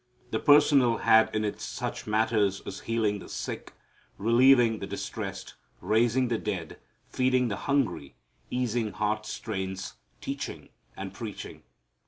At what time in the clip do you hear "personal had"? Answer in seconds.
0.39-1.29